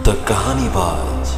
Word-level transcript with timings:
The 0.00 0.12
कहानी 0.28 0.68
बाज 0.68 1.30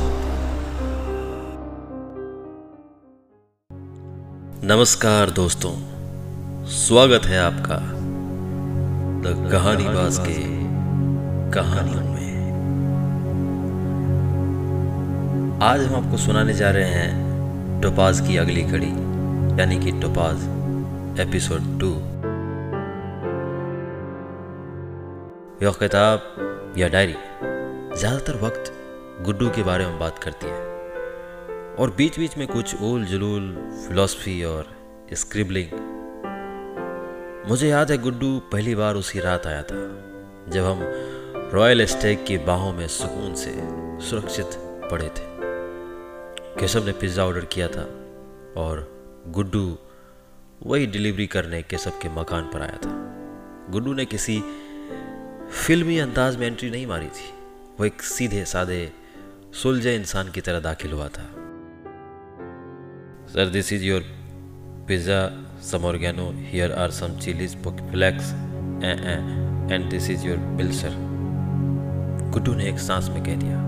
नमस्कार 4.65 5.31
दोस्तों, 5.31 5.73
स्वागत 6.67 7.25
है 7.25 7.41
आपका 7.41 7.79
द 9.25 9.51
कहानी 9.53 9.85
बाज 9.85 10.19
के 10.19 10.37
कहानियों 11.51 12.05
में। 12.05 12.31
आज 15.63 15.85
हम 15.85 16.05
आपको 16.05 16.17
सुनाने 16.17 16.55
जा 16.55 16.71
रहे 16.71 16.89
हैं 16.89 17.81
टोपाज 17.83 18.21
की 18.21 18.37
अगली 18.37 18.63
कड़ी, 18.63 18.93
यानी 19.61 19.81
कि 19.81 20.01
टोपाज 20.01 21.21
एपिसोड 21.21 21.81
टू। 21.81 21.91
यह 25.67 25.73
किताब 25.81 26.75
या 26.79 26.89
डायरी? 26.89 27.17
ज़्यादातर 27.93 28.37
वक्त 28.37 28.73
गुड्डू 29.25 29.49
के 29.51 29.63
बारे 29.63 29.87
में 29.87 29.99
बात 29.99 30.19
करती 30.19 30.47
है। 30.47 31.77
और 31.77 31.91
बीच 31.97 32.19
बीच 32.19 32.37
में 32.39 32.47
कुछ 32.49 32.83
ओल 32.83 33.05
जलूल, 33.05 33.55
फिलॉसफी 33.89 34.43
और 34.45 34.67
स्क्रिबलिंग। 35.15 35.73
मुझे 37.49 37.69
याद 37.69 37.91
है 37.91 37.99
गुड्डू 37.99 38.39
पहली 38.53 38.75
बार 38.75 38.95
उसी 38.95 39.21
रात 39.21 39.47
आया 39.47 39.63
था, 39.63 39.81
जब 40.49 40.65
हम 40.65 40.81
रॉयल 41.55 41.85
स्टेक 41.87 42.25
की 42.25 42.39
बाहों 42.41 42.73
में 42.73 42.87
सुकून 42.89 43.35
से 43.35 43.53
सुरक्षित 44.09 44.57
पड़े 44.91 45.09
थे। 45.09 45.27
केशव 46.61 46.87
ने 46.87 46.93
पिज़्ज़ा 46.93 47.25
ऑर्डर 47.25 47.45
किया 47.53 47.69
था 47.69 47.87
और 48.57 48.87
गुड्डू 49.29 49.67
वही 50.67 50.87
डिलीवरी 50.87 51.27
करने 51.27 51.63
केशव 51.65 51.99
के 52.03 52.09
मकान 52.17 52.51
पर 52.55 52.63
आया 52.63 52.79
था। 52.79 52.97
गुड्डू 53.71 53.95
ने 53.95 54.05
किसी 54.07 54.43
फिल्मी 55.53 55.99
अंदाज 55.99 56.37
में 56.37 56.47
एंट्री 56.47 56.71
नहीं 56.71 56.87
मारी 56.87 57.07
थी। 57.09 57.31
वो 57.83 57.87
एक 57.87 58.03
सीधे 58.03 58.45
साधे 58.45 58.93
सुलझे 59.63 59.97
इंसान 59.97 60.31
की 60.31 60.41
तरह 60.41 60.61
दाखिल 60.61 60.93
हुआ 60.93 61.09
था। 61.09 61.23
Sir 63.27 63.49
this 63.53 63.73
is 63.73 63.85
your 63.85 64.03
pizza 64.89 65.29
some 65.63 65.81
here 66.35 66.73
are 66.73 66.91
some 66.91 67.19
chillies 67.19 67.57
flakes 67.91 68.25
and 69.73 69.91
this 69.91 70.11
is 70.11 70.27
your 70.27 70.37
bill 70.37 70.73
sir 70.73 70.91
Guddu 72.33 72.55
ने 72.55 72.69
एक 72.69 72.79
सांस 72.79 73.09
में 73.09 73.25
कह 73.25 73.37
दिया। 73.37 73.59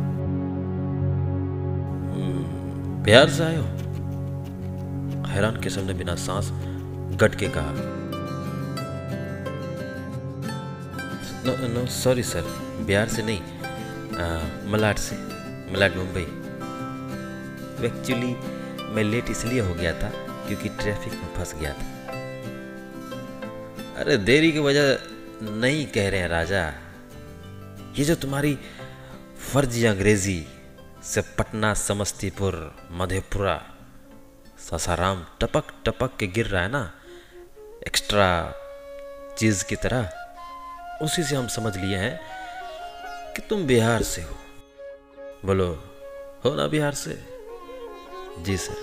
"हम्म, 2.15 2.45
बिहार 3.03 3.29
से 3.29 3.45
हो? 3.45 3.65
हैरान 5.27 5.61
किस्म 5.61 5.81
ने 5.81 5.95
बिना 5.95 6.15
सांस 6.15 6.51
गट 7.17 7.35
के 7.35 7.49
कहा। 7.49 7.73
No 11.47 11.81
no 11.81 11.87
sorry 11.87 12.23
sir 12.23 12.43
Bihar 12.87 13.09
से 13.09 13.23
नहीं 13.23 13.41
मलाड 14.15 14.97
से, 14.97 15.17
मलाड 15.73 15.97
मुंबई। 15.97 16.27
एक्चुअली 17.87 18.35
मैं 18.95 19.05
लेट 19.05 19.31
इसलिए 19.31 19.61
हो 19.61 19.75
गया 19.75 19.93
था 20.03 20.11
क्योंकि 20.47 20.69
ट्रैफ़िक 20.69 21.13
में 21.13 21.35
फंस 21.35 21.55
गया 21.55 21.73
था। 21.73 21.87
अरे 24.01 24.17
देरी 24.17 24.53
की 24.53 24.59
वजह 24.59 24.87
नहीं 25.43 25.87
कह 25.87 26.09
रहे 26.11 26.21
हैं 26.21 26.29
राजा। 26.29 26.63
ये 27.99 28.05
जो 28.05 28.15
तुम्हारी 28.15 28.59
फर्जी 29.53 29.85
अंग्रेज़ी 29.85 30.47
से 31.05 31.21
पटना, 31.39 31.75
समस्तीपुर, 31.75 32.55
मधेपुरा, 32.91 33.57
सासाराम 34.61 35.25
टपक 35.41 35.65
टपक 35.87 36.17
के 36.19 36.27
गिर 36.27 36.47
रहा 36.47 36.63
है 36.63 36.71
ना 36.71 36.93
एक्स्ट्रा 37.87 38.29
चीज़ 39.39 39.65
की 39.65 39.77
तरह, 39.77 40.11
उसी 41.03 41.23
से 41.23 41.37
हम 41.37 41.49
समझ 41.49 41.77
लिए 41.77 41.97
हैं 41.97 42.21
कि 43.37 43.43
तुम 43.43 43.67
बिहार 43.67 44.03
से 44.03 44.23
हो। 44.23 44.37
बोलो, 45.45 45.67
हो 46.45 46.55
ना 46.55 46.67
बिहार 46.67 46.95
से? 46.95 47.19
जी 48.39 48.57
सर। 48.57 48.77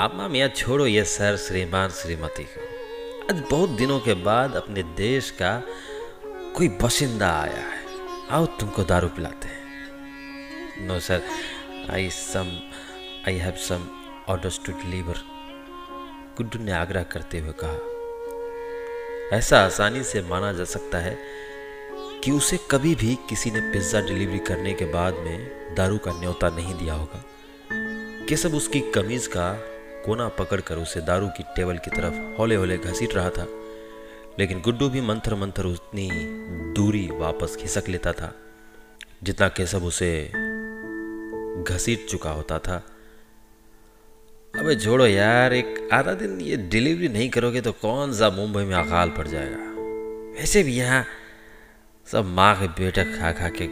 अम्मा 0.00 0.28
मियाँ 0.28 0.48
छोड़ो, 0.48 0.86
ये 0.86 1.04
सर 1.04 1.36
श्रीमान 1.36 1.90
श्रीमती 1.90 2.44
को। 2.44 2.60
आज 3.24 3.42
बहुत 3.50 3.70
दिनों 3.70 3.98
के 4.00 4.14
बाद 4.14 4.54
अपने 4.54 4.82
देश 4.82 5.30
का 5.30 5.62
कोई 6.56 6.68
बशिंदा 6.82 7.30
आया 7.30 7.62
है। 7.62 7.82
आओ, 8.30 8.46
तुमको 8.46 8.82
दारू 8.82 9.08
पिलाते 9.08 9.48
हैं। 9.48 10.86
No 10.86 11.00
sir, 11.00 11.22
I 11.90 12.10
some, 12.10 12.56
I 13.28 13.36
have 13.36 13.56
some 13.58 13.88
orders 14.28 14.60
to 14.66 14.72
deliver. 14.72 15.20
Guddu 16.36 16.58
ने 16.58 16.72
आग्रह 16.72 17.02
करते 17.02 17.38
हुए 17.38 17.52
कहा, 17.64 19.36
ऐसा 19.36 19.58
आसानी 19.60 20.02
से 20.04 20.22
माना 20.22 20.52
जा 20.52 20.64
सकता 20.64 20.98
है 20.98 21.33
कि 22.24 22.30
उसे 22.30 22.58
कभी 22.70 22.94
भी 22.94 23.14
किसी 23.28 23.50
ने 23.50 23.60
पिज़्ज़ा 23.72 24.00
डिलीवरी 24.00 24.38
करने 24.38 24.72
के 24.74 24.84
बाद 24.84 25.14
में 25.14 25.74
दारू 25.74 25.96
का 25.98 26.12
न्योता 26.12 26.48
नहीं 26.48 26.74
दिया 26.74 26.94
होगा। 26.94 27.22
कि 28.26 28.36
सब 28.36 28.54
उसकी 28.54 28.80
कमीज 28.90 29.26
का 29.26 29.52
कोना 30.04 30.28
पकड़कर 30.28 30.76
उसे 30.76 31.00
दारू 31.00 31.26
की 31.28 31.42
टेबल 31.56 31.78
की 31.78 31.90
तरफ़ 31.90 32.38
हौले 32.38 32.54
हौले 32.54 32.76
घसीट 32.78 33.14
रहा 33.14 33.30
था, 33.30 33.46
लेकिन 34.38 34.60
गुड्डू 34.60 34.88
भी 34.88 35.00
मंथर 35.00 35.34
मंथर 35.34 35.64
उतनी 35.64 36.08
दूरी 36.76 37.08
वापस 37.12 37.56
खिसक 37.56 37.88
लेता 37.88 38.12
था, 38.12 38.32
जितना 39.22 39.48
केसब 39.48 39.84
उसे 39.84 40.10
घसीट 41.64 42.06
चुका 42.10 42.30
होता 42.30 42.58
था। 42.58 42.76
अबे 44.54 44.76
छोड़ो 44.76 45.06
यार, 45.06 45.52
एक 45.52 45.88
आधा 45.92 46.14
दिन 46.14 46.40
ये 46.40 46.56
डिलीवरी 46.56 47.08
नहीं 47.08 47.28
करोगे 47.30 47.60
तो 47.60 47.72
कौन 47.82 48.12
सा 48.12 48.30
मुंबई 48.30 48.64
में 48.64 48.74
अकाल 48.76 49.10
पड़ 49.10 49.26
जाएगा? 49.28 49.62
वैसे 50.38 50.62
भी 50.62 50.76
यहाँ 50.76 51.04
सब 52.06 52.24
माँ 52.24 52.54
के 52.60 52.66
बेटा 52.68 53.04
खा 53.04 53.32
खा 53.32 53.48
के 53.48 53.66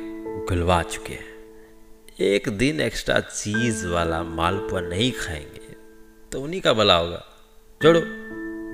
गुलवा 0.47 0.83
चुके 0.83 1.15
हैं। 1.15 1.27
एक 2.21 2.49
दिन 2.49 2.81
एक्स्ट्रा 2.81 3.21
चीज़ 3.21 3.87
वाला 3.87 4.23
मालपुआ 4.23 4.81
नहीं 4.81 5.13
खाएँगे 5.13 5.75
तो 6.33 6.41
उन्हीं 6.41 6.61
का 6.61 6.73
भला 6.73 6.97
होगा। 6.97 7.25
छोड़ो 7.83 8.01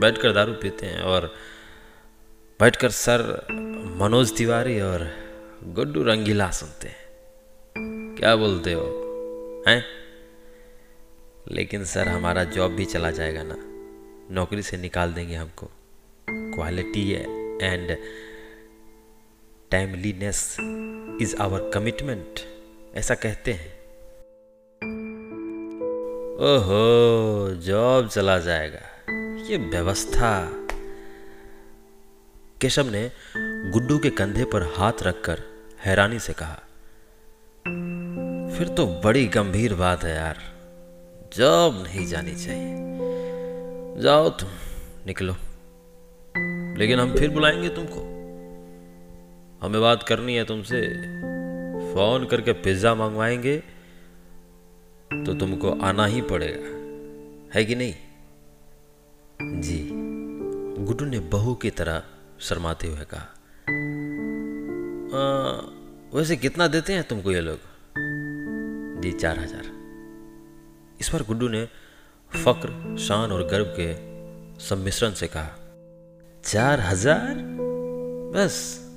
बैठकर 0.01 0.33
दारू 0.33 0.53
पीते 0.53 0.87
हैं 0.87 1.01
और 1.01 1.35
बैठकर 2.61 2.91
सर 2.91 3.47
मनोज 3.97 4.37
तिवारी 4.37 4.81
और 4.81 5.09
गुड्डू 5.65 6.03
रंगीला 6.03 6.51
सुनते 6.51 6.89
हैं। 6.89 8.17
क्या 8.19 8.37
बोलते 8.37 8.73
हो, 8.73 8.85
हैं? 9.69 9.85
लेकिन 11.51 11.85
सर, 11.85 12.09
हमारा 12.09 12.45
जॉब 12.45 12.73
भी 12.73 12.85
चला 12.85 13.11
जाएगा 13.11 13.43
ना। 13.43 13.57
नौकरी 14.35 14.63
से 14.63 14.77
निकाल 14.77 15.13
देंगे 15.13 15.35
हमको। 15.35 15.71
Quality 16.31 17.13
and 17.13 17.97
timeliness 19.71 20.57
is 21.23 21.37
our 21.37 21.71
commitment 21.75 22.41
ऐसा 22.95 23.15
कहते 23.15 23.53
हैं। 23.53 23.79
ओहो 26.37 27.55
जॉब 27.55 28.09
चला 28.09 28.39
जाएगा। 28.39 28.81
ये 29.45 29.57
व्यवस्था। 29.57 30.53
केशव 32.61 32.83
ने 32.83 33.11
गुड्डू 33.73 33.99
के 33.99 34.11
कंधे 34.11 34.45
पर 34.45 34.63
हाथ 34.63 34.93
रखकर 35.03 35.43
हैरानी 35.81 36.19
से 36.19 36.33
कहा, 36.33 36.55
फिर 38.59 38.69
तो 38.69 38.87
बड़ी 38.87 39.27
गंभीर 39.27 39.75
बात 39.75 40.05
है 40.05 40.17
यार। 40.17 40.39
जॉब 41.37 41.83
नहीं 41.83 42.07
जानी 42.07 42.35
चाहिए। 42.35 42.75
जाओ 44.03 44.31
तुम, 44.31 44.49
निकलो। 45.07 45.33
लेकिन 46.79 47.01
हम 47.01 47.15
फिर 47.15 47.31
बुलाएँगे 47.31 47.69
तुमको। 47.69 48.18
हमें 49.63 49.81
बात 49.81 50.03
करनी 50.03 50.35
है 50.35 50.45
तुमसे। 50.45 50.81
फ़ोन 51.95 52.27
करके 52.31 52.53
पिज्जा 52.53 52.95
मंगवाएँगे 52.95 53.57
तो 55.13 55.35
तुमको 55.35 55.71
आना 55.71 56.07
ही 56.07 56.21
पड़ेगा। 56.23 56.79
है 57.59 57.65
कि 57.65 57.75
नहीं? 57.75 57.95
जी। 59.61 59.89
गुड्डू 60.85 61.05
ने 61.05 61.19
बहू 61.19 61.55
की 61.55 61.71
तरह 61.71 62.03
शर्माते 62.41 62.87
हुए 62.87 63.05
कहा 63.15 63.23
"आ, 65.19 65.61
वैसे 66.19 66.37
कितना 66.37 66.67
देते 66.67 66.93
हैं 66.93 67.09
तुमको 67.09 67.33
ये 67.33 67.41
लोग? 67.41 67.59
जी 69.03 69.13
चार 69.13 69.39
हज़ार। 69.39 69.65
इस 71.01 71.09
पर 71.09 71.23
गुड्डू 71.23 71.49
ने 71.49 71.69
फक्र 72.45 72.97
शान 72.99 73.33
और 73.33 73.47
गर्व 73.47 73.65
के 73.81 73.95
सम्मिश्रण 74.59 75.13
से 75.13 75.27
कहा 75.27 75.51
चार 76.45 76.81
हज़ार? 76.81 77.35
बस 78.35 78.88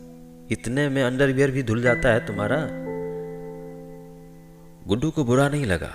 इतने 0.52 0.88
में 0.90 1.02
अंडरवियर 1.04 1.52
भी 1.52 1.62
धुल 1.64 1.82
जाता 1.82 2.10
है 2.10 2.26
तुम्हारा। 2.28 2.58
गुड्डू 4.88 5.10
को 5.12 5.24
बुरा 5.24 5.48
नहीं 5.50 5.66
लगा। 5.66 5.92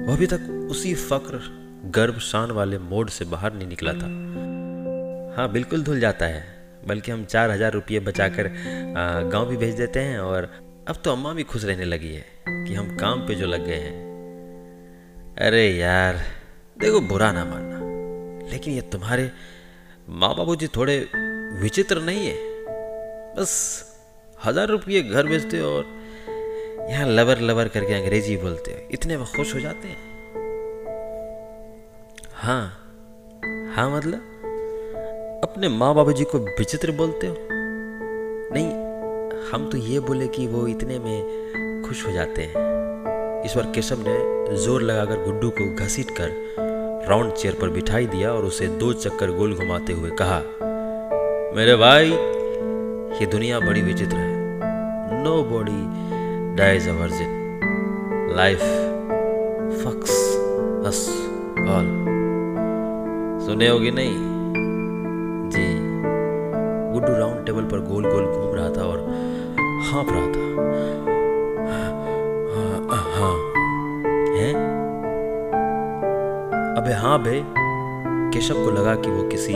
वह 0.00 0.12
अभी 0.14 0.26
तक 0.26 0.48
उसी 0.70 0.94
फक्र, 0.94 1.40
गर्व, 1.94 2.18
शान 2.20 2.50
वाले 2.50 2.78
मोड 2.80 3.10
से 3.10 3.24
बाहर 3.24 3.52
नहीं 3.52 3.68
निकला 3.68 3.92
था। 3.92 4.08
हाँ 5.36 5.50
बिल्कुल 5.52 5.82
धुल 5.82 6.00
जाता 6.00 6.26
है, 6.26 6.42
बल्कि 6.86 7.10
हम 7.10 7.24
चार 7.24 7.50
हज़ार 7.50 7.72
रुपये 7.72 8.00
बचाकर 8.00 8.50
गाँव 9.32 9.46
भी 9.46 9.56
भेज 9.56 9.74
देते 9.74 10.00
हैं 10.00 10.18
और 10.18 10.50
अब 10.88 11.00
तो 11.04 11.12
अम्मा 11.12 11.32
भी 11.32 11.42
खुश 11.44 11.64
रहने 11.64 11.84
लगी 11.84 12.12
है 12.12 12.24
कि 12.48 12.74
हम 12.74 12.96
काम 12.96 13.26
पे 13.26 13.34
जो 13.34 13.46
लग 13.46 13.66
गए 13.66 13.76
हैं। 13.76 13.96
अरे 15.38 15.66
यार, 15.70 16.20
देखो 16.78 17.00
बुरा 17.08 17.30
ना 17.32 17.44
मानना, 17.44 17.78
लेकिन 18.52 18.74
ये 18.74 18.80
तुम्हारे 18.92 19.30
माँ 20.10 20.34
बाबू 20.36 20.56
जी 20.56 20.66
थोड़े 20.76 20.98
विचित्र 21.60 22.02
नहीं 22.02 22.26
है। 22.26 22.36
बस 23.38 23.50
हज़ार 24.38 24.68
रुपये 24.68 25.00
घर 25.02 25.26
भेजते 25.26 25.58
हो 25.58 25.68
और 25.70 25.84
यहाँ 26.90 27.06
लवर 27.08 27.40
लवर 27.40 27.68
करके 27.68 27.94
अंग्रेज़ी 27.94 28.36
बोलते 28.36 28.70
हो। 28.70 28.78
इतने 28.90 29.16
में 29.16 29.24
खुश 29.26 29.54
हो 29.54 29.60
जाते 29.60 29.88
हैं। 29.88 29.96
हाँ 32.34 32.62
हाँ 33.74 33.88
मतलब? 33.90 34.20
अपने 35.44 35.68
माँ 35.68 35.94
बाबू 35.94 36.12
जी 36.12 36.24
को 36.24 36.38
विचित्र 36.38 36.92
बोलते 36.92 37.26
हो? 37.26 37.34
नहीं, 38.52 38.70
हम 39.50 39.68
तो 39.70 39.78
ये 39.78 40.00
बोले 40.00 40.26
कि 40.28 40.46
वो 40.46 40.66
इतने 40.66 40.98
में 40.98 41.82
खुश 41.86 42.06
हो 42.06 42.12
जाते 42.12 42.42
हैं। 42.42 43.44
इस 43.44 43.54
बार 43.56 43.70
केशव 43.74 44.02
ने 44.08 44.56
ज़ोर 44.56 44.82
लगाकर 44.82 45.22
गुड्डू 45.24 45.50
को 45.50 45.74
घसीट 45.84 46.10
कर 46.20 47.06
राउंड 47.08 47.32
चेयर 47.32 47.54
पर 47.54 47.68
बिठाई 47.68 48.06
दिया 48.06 48.32
और 48.32 48.44
उसे 48.44 48.66
दो 48.78 48.92
चक्कर 48.94 49.30
गोल 49.30 49.54
घुमाते 49.54 49.92
हुए 49.92 50.10
कहा, 50.20 50.40
मेरे 51.56 51.76
भाई 51.76 52.10
ये 53.10 53.26
दुनिया 53.26 53.58
बड़ी 53.60 53.82
विचित्र 53.82 54.16
है। 54.16 55.22
Nobody 55.44 55.80
dies 56.56 56.88
a 56.88 56.92
virgin 56.92 57.30
life 58.36 58.58
fucks 59.78 60.16
us 60.86 61.00
all 61.68 61.88
सुने 63.46 63.68
होगी 63.68 63.90
नहीं? 63.90 64.14
जी। 65.50 65.66
गुड्डू 66.92 67.12
राउंड 67.12 67.44
टेबल 67.46 67.64
पर 67.64 67.80
गोल 67.82 68.04
गोल 68.04 68.24
घूम 68.24 68.54
रहा 68.54 68.70
था 68.70 68.82
और 68.82 68.98
हाँप 69.90 70.08
रहा 70.10 70.26
था। 70.26 70.46
हाँ, 73.18 73.36
अबे 76.76 76.92
हाँ 76.92 77.22
बे। 77.22 77.42
केशव 78.32 78.64
को 78.64 78.70
लगा 78.70 78.94
कि 78.94 79.10
वो 79.10 79.22
किसी 79.28 79.54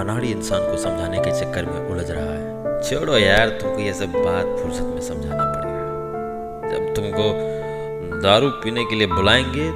अनाड़ी 0.00 0.30
इंसान 0.30 0.70
को 0.70 0.76
समझाने 0.76 1.18
के 1.18 1.40
चक्कर 1.40 1.66
में 1.66 1.90
उलझ 1.90 2.10
रहा 2.10 2.24
है। 2.24 2.53
छोड़ो 2.84 3.16
यार, 3.18 3.48
तुमको 3.50 3.80
ये 3.80 3.92
सब 3.94 4.12
बात 4.14 4.46
फुर्सत 4.58 4.82
में 4.84 5.00
समझाना 5.00 5.44
पड़ेगा। 5.44 6.70
जब 6.70 6.94
तुमको 6.94 7.28
दारू 8.22 8.48
पीने 8.62 8.84
के 8.84 8.96
लिए 8.96 9.06
बुलाएँगे, 9.06 9.68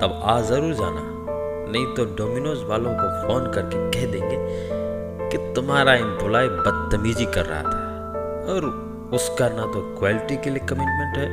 तब 0.00 0.20
आ 0.24 0.40
ज़रूर 0.40 0.72
जाना। 0.74 1.02
नहीं 1.72 1.86
तो 1.94 2.04
डोमिनोज 2.16 2.62
वालों 2.62 2.94
को 2.94 3.08
फ़ोन 3.22 3.50
करके 3.52 3.90
कह 3.90 4.12
देंगे 4.12 4.38
कि 5.30 5.38
तुम्हारा 5.54 5.94
एम्प्लॉय 5.94 6.48
बदतमीजी 6.48 7.24
कर 7.26 7.46
रहा 7.46 7.62
था। 7.62 8.54
और 8.54 8.64
उसका 9.12 9.48
ना 9.48 9.66
तो 9.66 9.80
क्वालिटी 9.98 10.36
के 10.36 10.50
लिए 10.50 10.66
कमिटमेंट 10.66 11.16
है, 11.16 11.28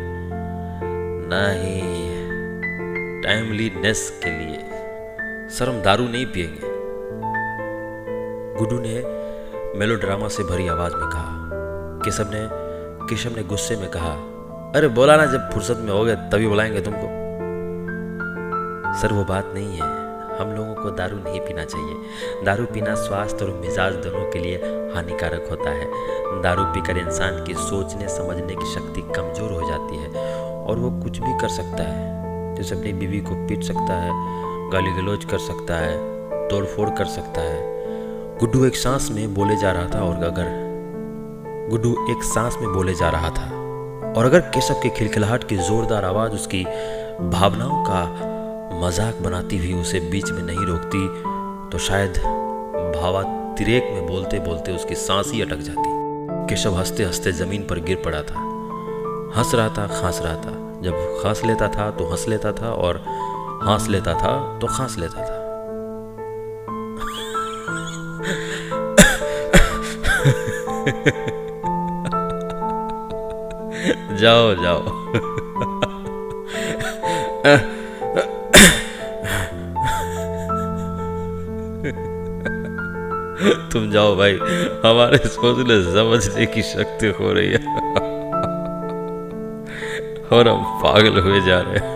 ना 1.29 1.41
ही 1.51 1.81
टाइमलीनेस 3.21 4.21
के 4.23 4.29
लिए। 4.29 4.61
शर्म 5.49 5.81
दारू 5.81 6.07
नहीं 6.07 6.25
पिएँगे। 6.25 6.71
गुड्डू 8.59 8.79
ने 8.79 9.23
मेलो 9.75 9.95
ड्रामा 9.95 10.27
से 10.27 10.43
भरी 10.43 10.67
आवाज़ 10.67 10.95
में 10.95 11.09
कहा, 11.09 11.49
केशव 12.05 12.23
ने 12.23 12.39
केशव 13.09 13.29
ने 13.35 13.43
गुस्से 13.43 13.75
में 13.75 13.89
कहा, 13.89 14.11
अरे 14.75 14.87
बोला 14.87 15.15
ना 15.17 15.25
जब 15.25 15.49
फुर्सत 15.51 15.77
में 15.77 15.91
हो 15.91 16.03
गए 16.05 16.15
तभी 16.15 16.47
बुलाएँगे 16.47 16.81
तुमको। 16.81 17.07
सर, 19.01 19.13
वो 19.13 19.23
बात 19.23 19.51
नहीं 19.53 19.73
है। 19.73 19.87
हम 20.37 20.51
लोगों 20.51 20.75
को 20.75 20.91
दारू 20.91 21.17
नहीं 21.17 21.39
पीना 21.39 21.63
चाहिए। 21.65 21.95
दारू 22.45 22.65
पीना 22.65 22.95
स्वास्थ्य 22.95 23.45
और 23.45 23.51
मिजाज 23.51 23.93
दोनों 23.93 24.31
के 24.31 24.39
लिए 24.39 24.55
हानिकारक 24.95 25.47
होता 25.49 25.69
है। 25.69 25.85
दारू 26.41 26.63
पीकर 26.63 26.97
इंसान 26.97 27.43
की 27.43 27.53
सोचने, 27.53 28.07
समझने 28.07 28.55
की 28.55 28.73
शक्ति 28.73 29.01
कमज़ोर 29.01 29.51
हो 29.51 29.69
जाती 29.69 29.97
है 29.97 30.25
और 30.65 30.79
वो 30.79 31.03
कुछ 31.03 31.17
भी 31.17 31.39
कर 31.39 31.49
सकता 31.49 31.83
है। 31.83 32.55
जैसे 32.55 32.75
अपनी 32.75 32.93
बीवी 32.93 33.19
को 33.19 33.47
पीट 33.47 33.63
सकता 33.63 33.93
है, 33.93 34.11
गाली 34.71 34.91
गलौज 34.91 35.25
कर 35.25 35.37
सकता 35.37 35.75
है 35.75 35.97
तोड़ 36.47 36.65
फोड़ 36.65 36.89
कर 36.89 37.05
सकता 37.05 37.41
है। 37.41 37.72
गुड्डू 38.33 38.63
एक 38.65 38.75
सांस 38.75 39.09
में 39.11 39.33
बोले 39.33 39.55
जा 39.55 39.71
रहा 39.71 39.87
था 39.89 39.99
और 40.01 40.23
अगर 40.23 40.47
गुड्डू 41.69 41.91
एक 42.11 42.23
सांस 42.23 42.55
में 42.61 42.71
बोले 42.73 42.93
जा 42.95 43.09
रहा 43.09 43.29
था, 43.29 43.45
और 44.11 44.25
अगर 44.25 44.39
केशव 44.55 44.79
की 44.83 44.89
खिलखिलाहट 44.89 45.43
की 45.49 45.57
जोरदार 45.57 46.05
आवाज़ 46.05 46.31
उसकी 46.31 46.63
भावनाओं 47.29 47.83
का 47.83 48.01
मज़ाक 48.79 49.21
बनाती 49.23 49.57
हुई 49.57 49.73
उसे 49.81 49.99
बीच 50.11 50.31
में 50.31 50.41
नहीं 50.43 50.65
रोकती 50.65 51.07
तो 51.69 51.77
शायद 51.79 52.17
भावातिरेक 52.95 53.91
में 53.93 54.07
बोलते 54.07 54.39
बोलते 54.39 54.71
उसकी 54.71 54.95
सांस 54.95 55.31
ही 55.33 55.41
अटक 55.41 55.59
जाती। 55.59 56.47
केशव 56.49 56.77
हँसते 56.77 57.03
हँसते 57.03 57.31
ज़मीन 57.33 57.67
पर 57.67 57.79
गिर 57.81 58.01
पड़ा 58.05 58.21
था। 58.23 58.39
हंस 59.37 59.55
रहा 59.55 59.69
था, 59.69 59.87
खांस 60.01 60.21
रहा 60.23 60.35
था। 60.35 60.57
जब 60.81 61.21
खांस 61.23 61.43
लेता 61.45 61.67
था 61.69 61.89
तो 61.91 62.09
हंस 62.11 62.27
लेता 62.27 62.51
था, 62.53 62.71
और 62.71 63.03
हंस 63.63 63.87
लेता 63.89 64.13
था 64.15 64.35
तो 64.59 64.67
खांस 64.67 64.97
लेता 64.97 65.21
था। 65.21 65.41
जाओ 74.17 74.55
जाओ। 74.55 74.81
तुम 83.71 83.91
जाओ 83.91 84.15
भाई, 84.15 84.33
हमारे 84.85 85.17
सोचने 85.17 85.83
समझने 85.83 86.45
की 86.45 86.61
शक्ति 86.61 87.07
हो 87.07 87.33
रही 87.33 87.49
है। 87.49 87.59
और 90.33 90.47
हम 90.47 90.81
पागल 90.83 91.19
हुए 91.19 91.41
जा 91.41 91.59
रहे 91.59 91.77
हैं। 91.77 91.92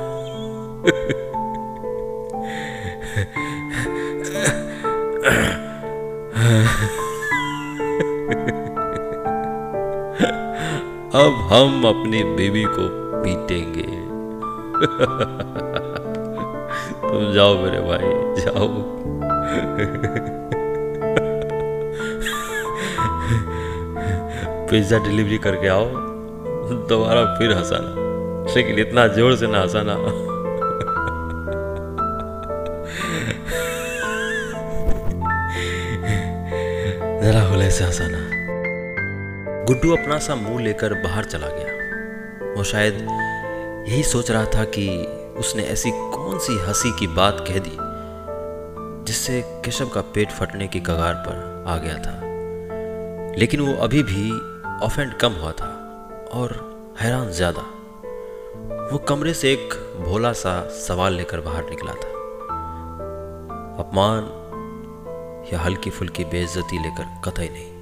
अब 11.18 11.38
हम 11.52 11.86
अपनी 11.88 12.24
बीवी 12.36 12.64
को 12.64 12.84
पीटेंगे। 13.22 13.86
तुम 17.02 17.32
जाओ 17.34 17.56
मेरे 17.58 17.80
भाई, 17.80 18.12
जाओ। 18.44 18.68
पिज़्ज़ा 24.70 24.98
डिलीवरी 25.00 25.38
करके 25.38 25.68
आओ। 25.68 25.86
दोबारा 26.90 27.26
फिर 27.36 27.58
हंसाना। 27.58 27.92
लेकिन 28.56 28.80
इतना 28.80 29.08
ज़ोर 29.08 29.36
से 29.36 29.48
ना 29.48 29.62
हंसाना। 29.62 29.96
जरा 37.22 37.42
होले 37.42 37.72
से 37.72 37.84
हंसाना। 37.84 38.27
गुड्डू 39.68 39.92
अपना 39.92 40.18
सा 40.20 40.36
मुँह 40.36 40.62
लेकर 40.64 40.94
बाहर 40.94 41.26
चला 41.26 41.48
गया। 41.48 42.54
वो 42.54 42.64
शायद 42.64 42.94
यही 43.90 44.04
सोच 44.04 44.32
रहा 44.32 44.46
था 44.46 44.64
कि 44.64 44.88
उसने 45.40 45.64
ऐसी 45.64 45.92
कौन 45.92 46.38
सी 46.40 46.54
हँसी 46.58 46.92
की 47.00 47.08
बात 47.08 47.44
कह 47.48 47.60
दी, 47.60 47.78
जिससे 49.06 49.42
केशव 49.66 49.90
का 49.90 50.02
पेट 50.02 50.32
फटने 50.32 50.68
की 50.68 50.80
कगार 50.80 51.14
पर 51.14 51.66
आ 51.68 51.78
गया 51.78 51.98
था। 51.98 52.16
लेकिन 53.38 53.62
वो 53.62 53.74
अभी 53.74 54.04
भी 54.04 54.32
ऑफेंड 54.86 55.14
कम 55.14 55.32
हुआ 55.32 55.52
था 55.52 55.70
और 56.34 56.56
हैरान 57.00 57.32
ज़्यादा। 57.32 57.62
वो 58.92 58.98
कमरे 58.98 59.34
से 59.34 59.54
एक 59.54 59.74
भोला 60.08 60.34
सा 60.34 60.62
सवाल 60.70 61.14
लेकर 61.14 61.42
बाहर 61.42 61.70
निकला 61.70 61.94
था। 61.94 62.12
अपमान 63.80 64.30
या 65.54 65.60
हल्की 65.60 65.90
फुल्की 65.90 66.26
बेइज्जती 66.26 66.84
लेकर 66.84 67.22
कतई 67.26 67.50
नहीं। 67.50 67.77